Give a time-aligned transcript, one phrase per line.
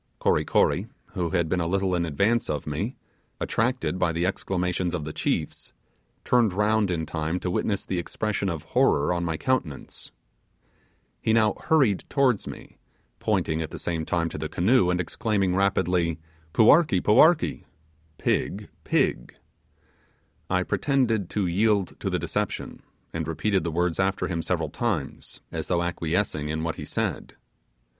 [0.17, 2.95] Kory Kory, who had been a little in advance of me,
[3.39, 5.73] attracted by the exclamations of the chiefs,
[6.25, 10.09] turned round in time to witness the expression of horror on my countenance.
[11.21, 12.77] He now hurried towards me,
[13.19, 16.17] pointing at the same time to the canoe, and exclaiming rapidly,
[16.51, 16.99] 'Puarkee!
[17.01, 17.65] puarkee!'
[18.17, 19.35] (Pig, pig).
[20.49, 22.81] I pretended to yield to the deception,
[23.13, 27.35] and repeated the words after him several times, as though acquiescing in what he said.